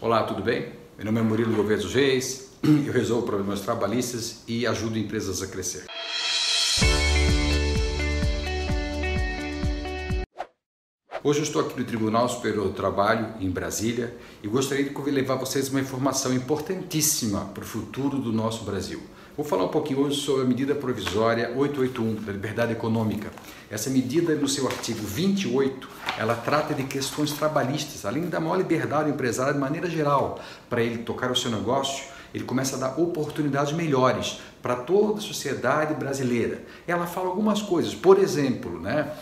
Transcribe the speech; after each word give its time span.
Olá, 0.00 0.22
tudo 0.22 0.44
bem? 0.44 0.68
Meu 0.96 1.06
nome 1.06 1.18
é 1.18 1.22
Murilo 1.24 1.56
Gouveia 1.56 1.80
dos 1.80 1.92
Reis, 1.92 2.52
eu 2.62 2.92
resolvo 2.92 3.26
problemas 3.26 3.62
trabalhistas 3.62 4.44
e 4.46 4.64
ajudo 4.64 4.96
empresas 4.96 5.42
a 5.42 5.48
crescer. 5.48 5.86
Hoje 11.24 11.40
eu 11.40 11.42
estou 11.42 11.62
aqui 11.62 11.76
no 11.76 11.84
Tribunal 11.84 12.28
Superior 12.28 12.68
do 12.68 12.74
Trabalho, 12.74 13.34
em 13.40 13.50
Brasília, 13.50 14.16
e 14.40 14.46
gostaria 14.46 14.88
de 14.88 15.10
levar 15.10 15.34
vocês 15.34 15.68
uma 15.68 15.80
informação 15.80 16.32
importantíssima 16.32 17.46
para 17.46 17.64
o 17.64 17.66
futuro 17.66 18.20
do 18.20 18.32
nosso 18.32 18.62
Brasil. 18.64 19.02
Vou 19.38 19.46
falar 19.46 19.66
um 19.66 19.68
pouquinho 19.68 20.00
hoje 20.00 20.20
sobre 20.20 20.42
a 20.42 20.44
medida 20.44 20.74
provisória 20.74 21.52
881 21.54 22.24
da 22.24 22.32
liberdade 22.32 22.72
econômica. 22.72 23.30
Essa 23.70 23.88
medida, 23.88 24.34
no 24.34 24.48
seu 24.48 24.66
artigo 24.66 24.98
28, 24.98 25.88
ela 26.18 26.34
trata 26.34 26.74
de 26.74 26.82
questões 26.82 27.30
trabalhistas, 27.30 28.04
além 28.04 28.28
da 28.28 28.40
maior 28.40 28.56
liberdade 28.56 29.04
do 29.04 29.14
empresário 29.14 29.54
de 29.54 29.60
maneira 29.60 29.88
geral, 29.88 30.40
para 30.68 30.82
ele 30.82 31.04
tocar 31.04 31.30
o 31.30 31.36
seu 31.36 31.52
negócio, 31.52 32.06
ele 32.34 32.42
começa 32.42 32.74
a 32.74 32.80
dar 32.80 33.00
oportunidades 33.00 33.72
melhores 33.72 34.40
para 34.60 34.74
toda 34.74 35.18
a 35.18 35.22
sociedade 35.22 35.94
brasileira. 35.94 36.64
Ela 36.84 37.06
fala 37.06 37.28
algumas 37.28 37.62
coisas, 37.62 37.94
por 37.94 38.18
exemplo, 38.18 38.80
né? 38.80 39.12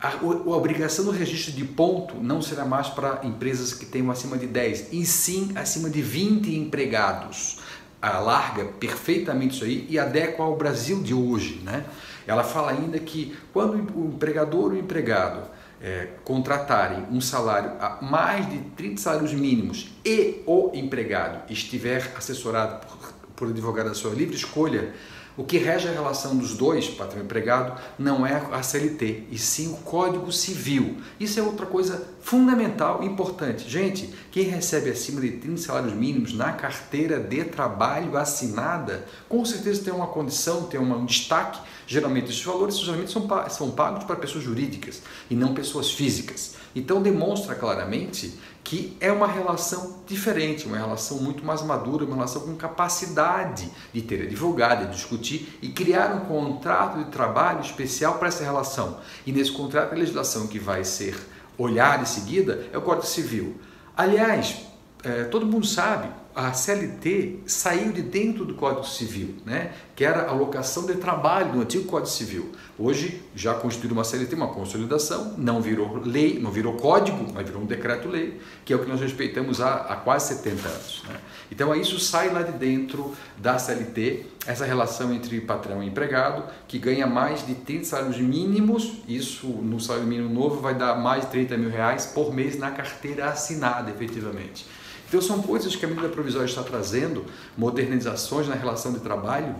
A, 0.00 0.14
obrigação 0.24 1.04
do 1.04 1.10
registro 1.10 1.52
de 1.52 1.62
ponto 1.62 2.14
não 2.14 2.40
será 2.40 2.64
mais 2.64 2.88
para 2.88 3.20
empresas 3.22 3.74
que 3.74 3.84
tenham 3.84 4.10
acima 4.10 4.38
de 4.38 4.46
10, 4.46 4.94
e 4.94 5.04
sim 5.04 5.52
acima 5.54 5.90
de 5.90 6.00
20 6.00 6.56
empregados 6.56 7.58
alarga 8.00 8.64
perfeitamente 8.64 9.54
isso 9.54 9.64
aí 9.64 9.86
e 9.88 9.98
adequa 9.98 10.42
ao 10.42 10.56
Brasil 10.56 11.02
de 11.02 11.12
hoje. 11.14 11.60
Né? 11.64 11.84
Ela 12.26 12.42
fala 12.42 12.72
ainda 12.72 12.98
que 12.98 13.36
quando 13.52 13.74
o 13.94 14.06
empregador 14.06 14.64
ou 14.64 14.70
o 14.70 14.78
empregado 14.78 15.42
é, 15.82 16.08
contratarem 16.24 17.06
um 17.10 17.20
salário 17.20 17.72
a 17.80 17.98
mais 18.02 18.48
de 18.48 18.58
30 18.76 19.00
salários 19.00 19.32
mínimos 19.32 19.88
e 20.04 20.42
o 20.46 20.70
empregado 20.74 21.50
estiver 21.50 22.12
assessorado 22.16 22.86
por, 22.86 23.12
por 23.34 23.48
advogado 23.48 23.88
da 23.88 23.94
sua 23.94 24.12
livre 24.12 24.36
escolha, 24.36 24.92
o 25.36 25.44
que 25.44 25.58
rege 25.58 25.88
a 25.88 25.92
relação 25.92 26.36
dos 26.36 26.54
dois, 26.54 26.88
patrão 26.88 27.22
e 27.22 27.24
empregado, 27.24 27.80
não 27.98 28.26
é 28.26 28.42
a 28.52 28.62
CLT, 28.62 29.24
e 29.30 29.38
sim 29.38 29.72
o 29.72 29.76
Código 29.76 30.30
Civil. 30.32 30.96
Isso 31.18 31.38
é 31.38 31.42
outra 31.42 31.66
coisa 31.66 32.06
fundamental 32.20 33.02
e 33.02 33.06
importante. 33.06 33.68
Gente, 33.68 34.12
quem 34.30 34.44
recebe 34.44 34.90
acima 34.90 35.20
de 35.20 35.32
30 35.32 35.60
salários 35.62 35.94
mínimos 35.94 36.34
na 36.34 36.52
carteira 36.52 37.18
de 37.18 37.44
trabalho 37.44 38.16
assinada, 38.16 39.06
com 39.28 39.44
certeza 39.44 39.82
tem 39.82 39.92
uma 39.92 40.08
condição, 40.08 40.64
tem 40.64 40.78
um 40.80 41.04
destaque. 41.06 41.60
Geralmente, 41.86 42.30
esses 42.30 42.44
valores 42.44 42.78
geralmente 42.78 43.10
são, 43.10 43.28
são 43.48 43.70
pagos 43.70 44.04
para 44.04 44.16
pessoas 44.16 44.44
jurídicas 44.44 45.02
e 45.30 45.34
não 45.34 45.54
pessoas 45.54 45.90
físicas. 45.90 46.54
Então, 46.74 47.02
demonstra 47.02 47.54
claramente 47.54 48.38
que 48.62 48.96
é 49.00 49.10
uma 49.10 49.26
relação 49.26 50.02
diferente, 50.06 50.66
uma 50.66 50.76
relação 50.76 51.18
muito 51.18 51.44
mais 51.44 51.62
madura, 51.62 52.04
uma 52.04 52.14
relação 52.14 52.42
com 52.42 52.54
capacidade 52.54 53.70
de 53.92 54.02
ter 54.02 54.22
advogado, 54.22 54.86
de 54.86 54.94
discutir 54.94 55.58
e 55.62 55.68
criar 55.70 56.14
um 56.14 56.20
contrato 56.26 56.98
de 56.98 57.10
trabalho 57.10 57.60
especial 57.60 58.18
para 58.18 58.28
essa 58.28 58.44
relação. 58.44 58.98
E 59.26 59.32
nesse 59.32 59.52
contrato, 59.52 59.92
a 59.92 59.96
legislação 59.96 60.46
que 60.46 60.58
vai 60.58 60.84
ser 60.84 61.16
olhada 61.56 62.02
em 62.02 62.06
seguida 62.06 62.66
é 62.72 62.78
o 62.78 62.82
Código 62.82 63.06
Civil. 63.06 63.56
Aliás, 63.96 64.56
é, 65.02 65.24
todo 65.24 65.46
mundo 65.46 65.66
sabe, 65.66 66.08
a 66.34 66.52
CLT 66.52 67.40
saiu 67.46 67.92
de 67.92 68.02
dentro 68.02 68.44
do 68.44 68.54
Código 68.54 68.86
Civil, 68.86 69.34
né? 69.44 69.72
que 69.96 70.04
era 70.04 70.22
a 70.22 70.30
alocação 70.30 70.86
de 70.86 70.94
trabalho 70.94 71.52
do 71.52 71.60
antigo 71.60 71.84
Código 71.84 72.08
Civil. 72.08 72.52
Hoje 72.78 73.20
já 73.34 73.52
constituiu 73.54 73.92
uma 73.92 74.04
CLT, 74.04 74.34
uma 74.34 74.48
consolidação, 74.48 75.34
não 75.36 75.60
virou 75.60 76.00
lei, 76.04 76.38
não 76.38 76.50
virou 76.50 76.74
código, 76.74 77.26
mas 77.34 77.46
virou 77.46 77.62
um 77.62 77.66
decreto-lei, 77.66 78.40
que 78.64 78.72
é 78.72 78.76
o 78.76 78.78
que 78.78 78.88
nós 78.88 79.00
respeitamos 79.00 79.60
há, 79.60 79.74
há 79.74 79.96
quase 79.96 80.34
70 80.36 80.68
anos. 80.68 81.02
Né? 81.06 81.16
Então 81.50 81.74
isso 81.74 81.98
sai 81.98 82.30
lá 82.30 82.42
de 82.42 82.52
dentro 82.52 83.14
da 83.36 83.58
CLT, 83.58 84.24
essa 84.46 84.64
relação 84.64 85.12
entre 85.12 85.40
patrão 85.40 85.82
e 85.82 85.88
empregado, 85.88 86.44
que 86.66 86.78
ganha 86.78 87.06
mais 87.06 87.46
de 87.46 87.54
30 87.56 87.84
salários 87.84 88.18
mínimos, 88.18 89.02
isso 89.06 89.48
no 89.48 89.80
salário 89.80 90.06
mínimo 90.06 90.32
novo 90.32 90.60
vai 90.60 90.74
dar 90.74 90.94
mais 90.94 91.24
de 91.24 91.30
30 91.32 91.58
mil 91.58 91.70
reais 91.70 92.06
por 92.06 92.32
mês 92.32 92.58
na 92.58 92.70
carteira 92.70 93.26
assinada, 93.26 93.90
efetivamente. 93.90 94.64
Então 95.10 95.20
são 95.20 95.42
coisas 95.42 95.74
que 95.74 95.84
a 95.84 95.88
medida 95.88 96.08
provisória 96.08 96.46
está 96.46 96.62
trazendo, 96.62 97.24
modernizações 97.58 98.46
na 98.46 98.54
relação 98.54 98.92
de 98.92 99.00
trabalho 99.00 99.56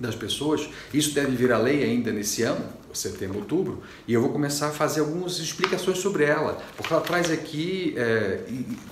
das 0.00 0.14
pessoas. 0.14 0.66
Isso 0.92 1.14
deve 1.14 1.36
vir 1.36 1.52
a 1.52 1.58
lei 1.58 1.84
ainda 1.84 2.10
nesse 2.10 2.42
ano, 2.42 2.64
setembro, 2.90 3.40
outubro, 3.40 3.82
e 4.08 4.14
eu 4.14 4.22
vou 4.22 4.30
começar 4.30 4.68
a 4.68 4.70
fazer 4.70 5.00
algumas 5.00 5.38
explicações 5.38 5.98
sobre 5.98 6.24
ela, 6.24 6.62
porque 6.78 6.94
ela 6.94 7.02
traz 7.02 7.30
aqui 7.30 7.92
é, 7.94 8.40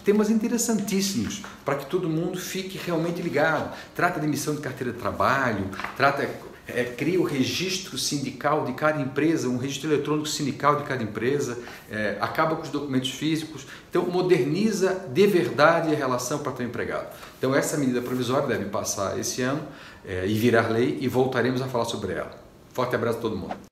temas 0.05 0.29
interessantíssimos 0.29 1.43
para 1.65 1.77
que 1.77 1.87
todo 1.87 2.07
mundo 2.07 2.39
fique 2.39 2.79
realmente 2.85 3.23
ligado. 3.23 3.75
Trata 3.95 4.21
de 4.21 4.27
emissão 4.27 4.55
de 4.55 4.61
carteira 4.61 4.93
de 4.93 4.99
trabalho, 4.99 5.71
trata 5.97 6.29
é, 6.67 6.85
cria 6.85 7.21
o 7.21 7.25
registro 7.25 7.99
sindical 7.99 8.65
de 8.65 8.73
cada 8.73 9.01
empresa, 9.01 9.49
um 9.49 9.57
registro 9.57 9.93
eletrônico 9.93 10.29
sindical 10.29 10.77
de 10.77 10.85
cada 10.85 11.03
empresa, 11.03 11.59
é, 11.91 12.17
acaba 12.21 12.57
com 12.57 12.63
os 12.63 12.71
documentos 12.71 13.11
físicos, 13.11 13.67
então 13.91 14.07
moderniza 14.07 15.07
de 15.13 15.27
verdade 15.27 15.93
a 15.93 15.97
relação 15.97 16.39
patrão-empregado. 16.39 17.09
Então 17.39 17.55
essa 17.55 17.77
medida 17.77 18.01
provisória 18.01 18.47
deve 18.47 18.67
passar 18.67 19.19
esse 19.19 19.43
ano 19.43 19.63
é, 20.05 20.27
e 20.27 20.35
virar 20.35 20.69
lei 20.69 20.99
e 21.01 21.09
voltaremos 21.09 21.61
a 21.61 21.67
falar 21.67 21.85
sobre 21.85 22.13
ela. 22.13 22.31
Forte 22.73 22.95
abraço 22.95 23.19
a 23.19 23.21
todo 23.21 23.37
mundo. 23.37 23.72